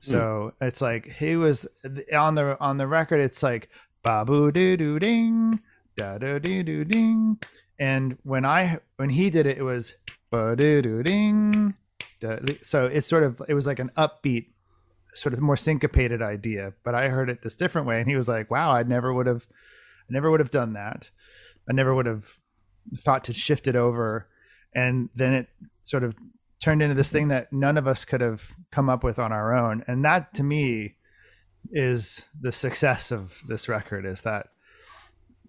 [0.00, 0.66] So mm.
[0.66, 1.66] it's like he was
[2.12, 3.20] on the on the record.
[3.20, 3.68] It's like
[4.02, 5.60] babu doo doo ding
[5.96, 7.38] da doo doo doo ding,
[7.78, 9.94] and when I when he did it, it was
[10.30, 11.74] ba doo doo ding.
[12.62, 14.46] So it's sort of it was like an upbeat,
[15.12, 16.72] sort of more syncopated idea.
[16.84, 19.26] But I heard it this different way, and he was like, "Wow, I never would
[19.26, 19.46] have,
[20.08, 21.10] I never would have done that.
[21.68, 22.38] I never would have
[22.96, 24.28] thought to shift it over
[24.74, 25.48] and then it
[25.82, 26.14] sort of
[26.62, 29.54] turned into this thing that none of us could have come up with on our
[29.54, 29.82] own.
[29.86, 30.96] And that to me
[31.70, 34.48] is the success of this record is that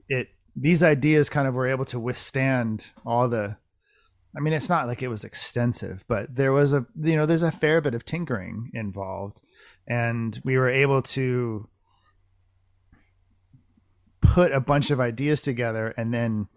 [0.08, 3.58] it these ideas kind of were able to withstand all the
[4.36, 7.44] I mean, it's not like it was extensive, but there was a you know there's
[7.44, 9.42] a fair bit of tinkering involved,
[9.88, 11.68] and we were able to
[14.22, 16.48] put a bunch of ideas together and then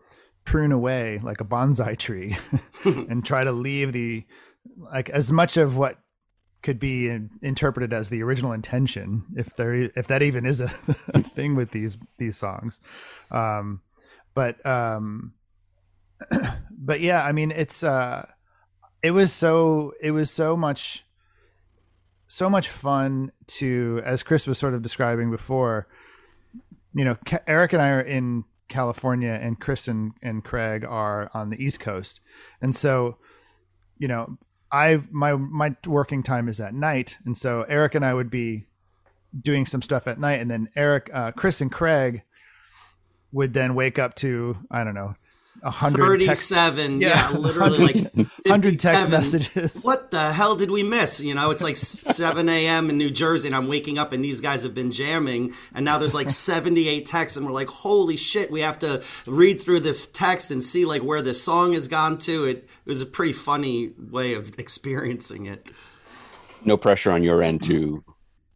[0.45, 2.37] prune away like a bonsai tree
[2.85, 4.25] and try to leave the
[4.77, 5.99] like as much of what
[6.63, 10.73] could be interpreted as the original intention if there if that even is a,
[11.09, 12.81] a thing with these these songs.
[13.31, 13.83] Um
[14.35, 15.33] but um
[16.71, 18.27] but yeah i mean it's uh
[19.03, 21.05] it was so it was so much
[22.27, 25.87] so much fun to as chris was sort of describing before
[26.95, 31.51] you know eric and i are in california and chris and, and craig are on
[31.51, 32.21] the east coast
[32.61, 33.19] and so
[33.99, 34.39] you know
[34.73, 38.67] i my my working time is at night and so eric and i would be
[39.39, 42.23] doing some stuff at night and then eric uh, chris and craig
[43.35, 45.17] would then wake up to I don't know.
[45.65, 49.83] 137 yeah, yeah literally 100, like 100 text messages.
[49.83, 51.23] What the hell did we miss?
[51.23, 54.41] You know it's like 7 a.m in new jersey and i'm waking up and these
[54.43, 58.51] guys have been jamming and now there's like 78 texts and we're like holy shit
[58.51, 62.19] we have to read through this text and see like where this song has gone
[62.19, 62.45] to.
[62.45, 65.69] It, it was a pretty funny way of experiencing it.
[66.65, 68.05] No pressure on your end to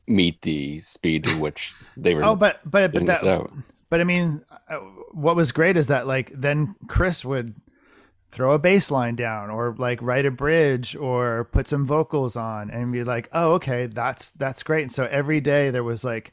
[0.06, 3.22] meet the speed at which they were oh but but but that
[3.90, 4.80] but I mean, uh,
[5.12, 7.54] what was great is that like then Chris would
[8.30, 12.70] throw a bass line down or like write a bridge or put some vocals on
[12.70, 16.32] and be like, "Oh, okay, that's that's great." And so every day there was like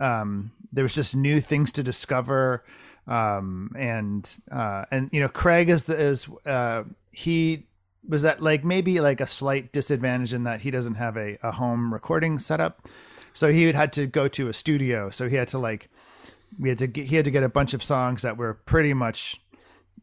[0.00, 2.64] um there was just new things to discover
[3.06, 7.66] um and uh and you know Craig is the is uh he
[8.08, 11.52] was that like maybe like a slight disadvantage in that he doesn't have a, a
[11.52, 12.86] home recording setup.
[13.32, 15.10] So he had to go to a studio.
[15.10, 15.90] So he had to like
[16.58, 18.94] we had to get, he had to get a bunch of songs that were pretty
[18.94, 19.40] much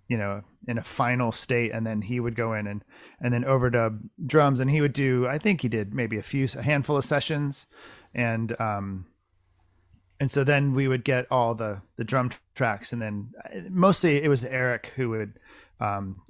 [0.07, 2.83] you know in a final state and then he would go in and
[3.19, 4.59] and then overdub drums.
[4.59, 7.67] And he would do i think he did maybe a few a handful of sessions.
[8.13, 9.07] And um
[10.19, 12.93] and so then we would get all the the drum tracks.
[12.93, 15.39] And then uh, mostly it was eric who would
[15.79, 16.21] um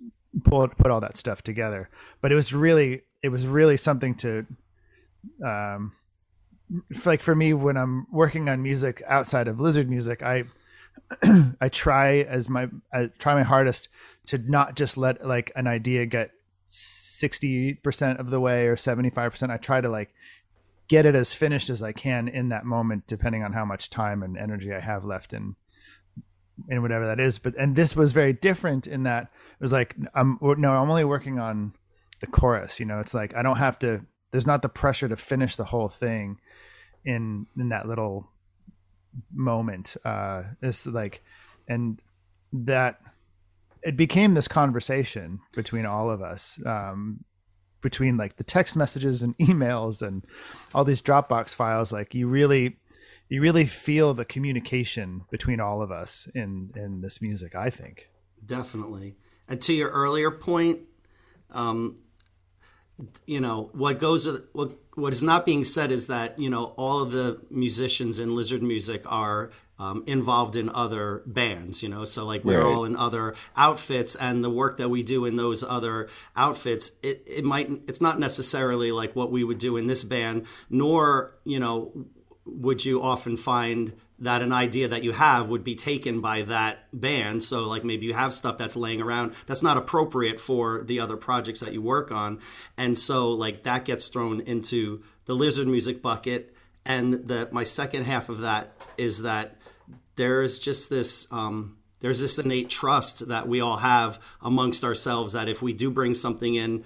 [0.44, 1.90] pull put all that stuff together.
[2.22, 4.46] But it was really it was really something to
[5.44, 5.94] um
[7.06, 10.46] like for me when I'm working on music outside of Lizard music, I
[11.62, 13.90] I try as my I try my hardest
[14.28, 16.32] to not just let like an idea get
[16.68, 19.50] 60% of the way or 75%.
[19.50, 20.14] I try to like
[20.88, 24.24] get it as finished as I can in that moment depending on how much time
[24.24, 25.56] and energy I have left in
[26.70, 27.40] in whatever that is.
[27.40, 31.04] But and this was very different in that it was like I'm no, I'm only
[31.04, 31.74] working on
[32.20, 33.00] the chorus, you know.
[33.00, 36.40] It's like I don't have to there's not the pressure to finish the whole thing
[37.06, 38.30] in in that little
[39.32, 40.44] moment uh
[40.86, 41.24] like
[41.68, 42.02] and
[42.52, 43.00] that
[43.84, 47.24] it became this conversation between all of us um
[47.82, 50.26] between like the text messages and emails and
[50.74, 52.78] all these dropbox files like you really
[53.30, 58.10] you really feel the communication between all of us in in this music i think.
[58.46, 59.16] Definitely.
[59.48, 60.80] And to your earlier point
[61.52, 62.03] um
[63.26, 67.02] you know what goes what what is not being said is that you know all
[67.02, 72.24] of the musicians in lizard music are um, involved in other bands you know so
[72.24, 72.74] like we're right.
[72.74, 77.24] all in other outfits and the work that we do in those other outfits it,
[77.26, 81.60] it might it's not necessarily like what we would do in this band nor you
[81.60, 81.92] know
[82.46, 86.88] would you often find that an idea that you have would be taken by that
[86.94, 87.44] band.
[87.44, 91.18] So, like maybe you have stuff that's laying around that's not appropriate for the other
[91.18, 92.40] projects that you work on.
[92.78, 96.54] And so, like, that gets thrown into the lizard music bucket.
[96.86, 99.58] And the, my second half of that is that
[100.16, 101.28] there's just this.
[101.32, 105.90] Um, there's this innate trust that we all have amongst ourselves that if we do
[105.90, 106.84] bring something in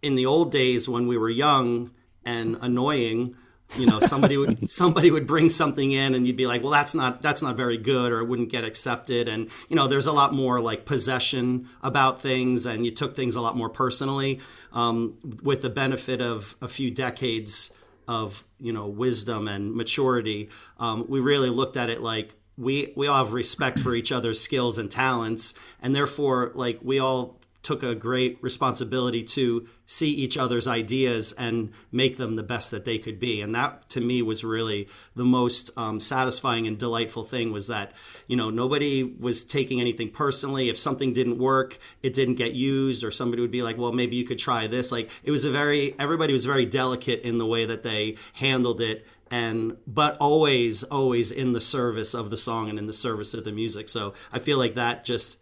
[0.00, 1.90] in the old days when we were young
[2.24, 3.36] and annoying
[3.76, 6.94] you know somebody would somebody would bring something in and you'd be like well that's
[6.94, 9.28] not that's not very good or it wouldn't get accepted.
[9.28, 13.36] And you know there's a lot more like possession about things and you took things
[13.36, 14.40] a lot more personally
[14.72, 17.72] um, with the benefit of a few decades
[18.08, 20.48] of you know wisdom and maturity.
[20.78, 24.40] Um, we really looked at it like we we all have respect for each other's
[24.40, 30.36] skills and talents and therefore like we all took a great responsibility to see each
[30.36, 33.40] other's ideas and make them the best that they could be.
[33.40, 37.92] And that to me was really the most um, satisfying and delightful thing was that
[38.26, 40.68] you know nobody was taking anything personally.
[40.68, 44.16] If something didn't work it didn't get used or somebody would be like well maybe
[44.16, 44.90] you could try this.
[44.90, 48.80] Like it was a very everybody was very delicate in the way that they handled
[48.80, 53.34] it and but always always in the service of the song and in the service
[53.34, 53.88] of the music.
[53.88, 55.38] So i feel like that just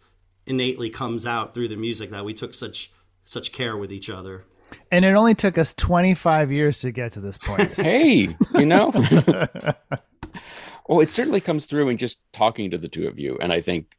[0.51, 2.91] innately comes out through the music that we took such
[3.23, 4.43] such care with each other.
[4.91, 7.73] And it only took us 25 years to get to this point.
[7.75, 8.91] hey, you know?
[10.87, 13.37] well, it certainly comes through in just talking to the two of you.
[13.41, 13.95] And I think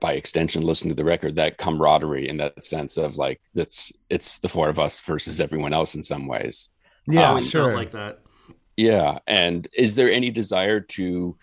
[0.00, 4.40] by extension, listening to the record, that camaraderie in that sense of like, that's it's
[4.40, 6.70] the four of us versus everyone else in some ways.
[7.06, 7.66] Yeah, I always sure.
[7.66, 8.20] felt like that.
[8.76, 9.18] Yeah.
[9.26, 11.36] And is there any desire to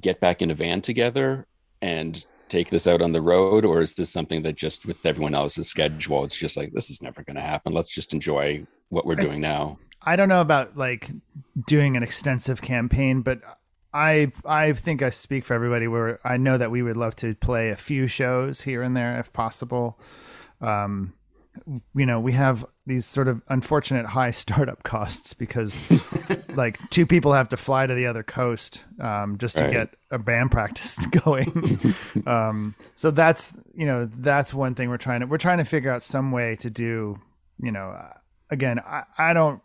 [0.00, 1.46] get back in a van together
[1.80, 3.64] and take this out on the road?
[3.64, 7.02] Or is this something that just with everyone else's schedule, it's just like, this is
[7.02, 7.72] never going to happen.
[7.72, 9.78] Let's just enjoy what we're doing now.
[10.02, 11.10] I don't know about like
[11.66, 13.40] doing an extensive campaign, but
[13.92, 17.34] I I think I speak for everybody where I know that we would love to
[17.34, 19.98] play a few shows here and there if possible.
[20.60, 21.14] Um,
[21.94, 25.78] you know, we have these sort of unfortunate high startup costs because
[26.56, 29.72] like two people have to fly to the other coast um, just to Right.
[29.72, 31.94] get a band practice going.
[32.26, 35.90] um, so that's you know that's one thing we're trying to we're trying to figure
[35.92, 37.20] out some way to do.
[37.60, 38.12] You know, uh,
[38.50, 39.62] again, I, I don't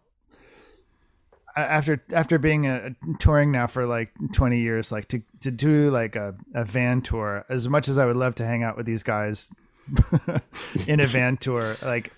[1.56, 6.16] after after being a, touring now for like 20 years like to to do like
[6.16, 9.04] a, a van tour as much as i would love to hang out with these
[9.04, 9.50] guys
[10.88, 11.76] in a van tour.
[11.82, 12.12] Like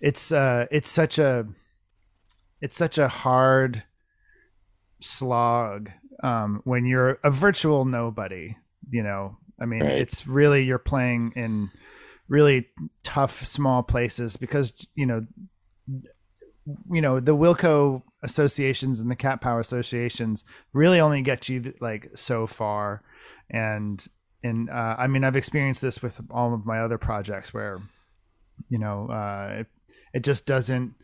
[0.00, 1.46] it's uh it's such a
[2.60, 3.82] it's such a hard
[5.00, 5.90] slog
[6.22, 8.56] um when you're a virtual nobody
[8.90, 9.36] you know?
[9.60, 10.00] I mean Right.
[10.00, 11.70] it's really you're playing in
[12.28, 12.68] really
[13.02, 15.22] tough small places because you know
[16.90, 22.10] you know the wilco associations and the cat power associations really only get you like
[22.14, 23.02] so far.
[23.48, 24.04] And
[24.42, 27.80] and uh, i mean i've experienced this with all of my other projects where
[28.68, 29.66] you know uh, it,
[30.14, 30.94] it just doesn't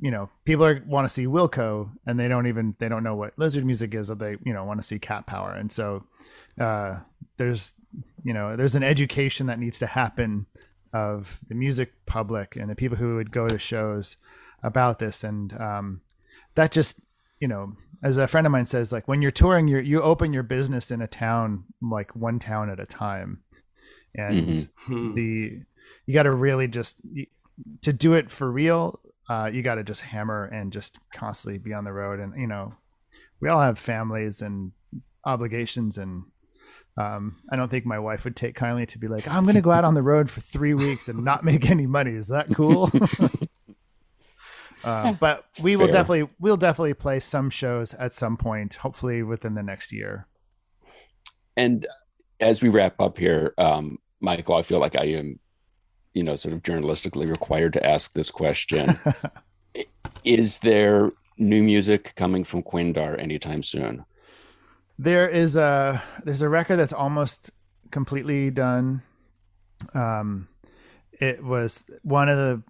[0.00, 3.38] you know people want to see wilco and they don't even they don't know what
[3.38, 5.52] lizard music is or they you know want to see cat power.
[5.52, 6.04] And so
[6.60, 7.00] uh
[7.36, 7.74] there's
[8.24, 10.46] you know there's an education that needs to happen
[10.92, 14.16] of the music public and the people who would go to shows
[14.62, 15.22] about this.
[15.24, 16.00] And um
[16.54, 17.00] that just
[17.42, 17.72] you know
[18.02, 20.90] as a friend of mine says like when you're touring you you open your business
[20.90, 23.42] in a town like one town at a time
[24.14, 25.14] and Hmm.
[25.14, 25.60] the
[26.06, 27.00] you got to really just
[27.82, 31.72] to do it for real uh you got to just hammer and just constantly be
[31.74, 32.74] on the road and you know
[33.40, 34.72] we all have families and
[35.24, 36.24] obligations and
[36.94, 39.62] um, I don't think my wife would take kindly to be like, I'm going to
[39.62, 42.10] go out on the road for three weeks and not make any money.
[42.12, 42.90] Is that cool?
[44.84, 49.54] uh, but we will definitely, we'll definitely play some shows at some point, hopefully within
[49.54, 50.26] the next year.
[51.56, 51.86] And
[52.40, 55.38] as we wrap up here, um, Michael, I feel like I am,
[56.14, 58.98] you know, sort of journalistically required to ask this question.
[60.24, 64.04] Is there new music coming from Quindar anytime soon?
[64.98, 67.50] There is a there's a record that's almost
[67.90, 69.02] completely done.
[69.94, 70.48] Um,
[71.12, 72.62] it was one of the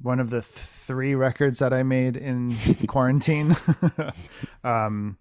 [0.00, 3.56] one of the three records that I made in quarantine,
[4.64, 5.18] um,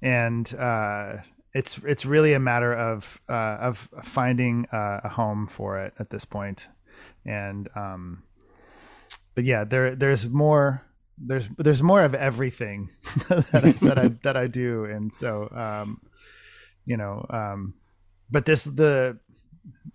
[0.00, 1.16] and uh,
[1.54, 6.10] it's it's really a matter of uh, of finding uh, a home for it at
[6.10, 6.68] this point,
[7.24, 8.22] and um,
[9.34, 10.82] but yeah, there there's more
[11.18, 12.90] there's there's more of everything
[13.28, 16.00] that I, that I that I do, and so um,
[16.84, 17.74] you know, um,
[18.30, 19.18] but this the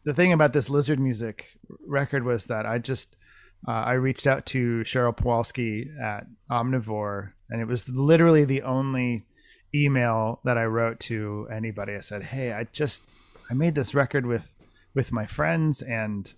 [0.04, 3.17] the thing about this lizard music record was that I just
[3.66, 9.26] uh, I reached out to Cheryl Pawelski at Omnivore, and it was literally the only
[9.74, 11.96] email that I wrote to anybody.
[11.96, 13.04] I said, "Hey, I just
[13.50, 14.54] I made this record with
[14.94, 16.32] with my friends, and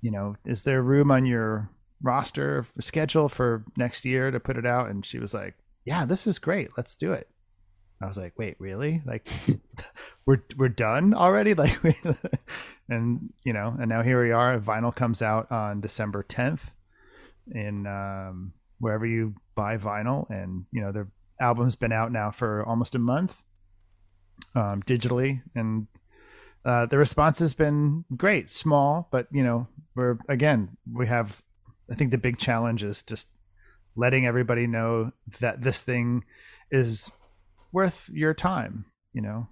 [0.00, 1.70] you know, is there room on your
[2.02, 5.54] roster for schedule for next year to put it out?" And she was like,
[5.84, 6.70] "Yeah, this is great.
[6.76, 7.28] Let's do it."
[8.00, 9.02] I was like, "Wait, really?
[9.06, 9.28] Like,
[10.26, 11.78] we're we're done already?" Like,
[12.88, 14.58] and you know, and now here we are.
[14.58, 16.72] Vinyl comes out on December 10th
[17.50, 21.08] in um, wherever you buy vinyl, and you know the
[21.40, 23.42] album's been out now for almost a month
[24.54, 25.86] um, digitally, and
[26.64, 28.50] uh, the response has been great.
[28.50, 31.42] Small, but you know, we're again we have.
[31.90, 33.28] I think the big challenge is just
[33.94, 36.24] letting everybody know that this thing
[36.70, 37.10] is
[37.72, 38.86] worth your time.
[39.12, 39.48] You know,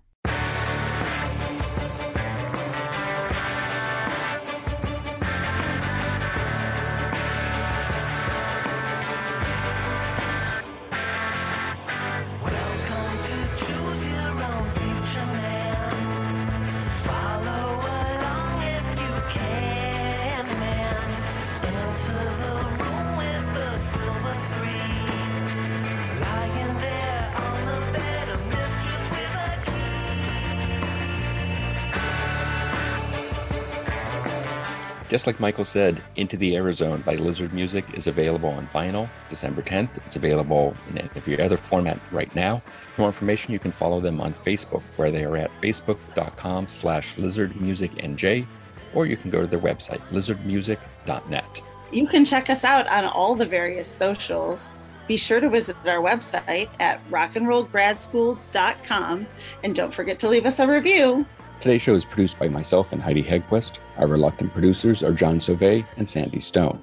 [35.15, 39.62] Just like Michael said, Into the Arizona by Lizard Music is available on vinyl December
[39.62, 39.97] 10th.
[39.99, 42.57] It's available in every other format right now.
[42.57, 47.15] For more information, you can follow them on Facebook, where they are at facebook.com slash
[47.15, 48.45] lizardmusicnj,
[48.93, 51.62] or you can go to their website, lizardmusic.net.
[51.93, 54.73] You can check us out on all the various socials.
[55.07, 59.27] Be sure to visit our website at rockandrollgradschool.com
[59.62, 61.25] and don't forget to leave us a review.
[61.61, 63.79] Today's show is produced by myself and Heidi Hegquist.
[63.97, 66.81] Our reluctant producers are John Sauvé and Sandy Stone.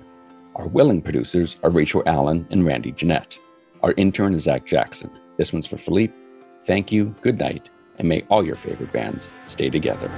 [0.56, 3.38] Our willing producers are Rachel Allen and Randy Jeanette.
[3.84, 5.12] Our intern is Zach Jackson.
[5.38, 6.14] This one's for Philippe.
[6.66, 7.70] Thank you, good night,
[8.00, 10.10] and may all your favorite bands stay together.